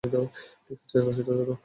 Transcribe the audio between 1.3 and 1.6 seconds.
ধরো।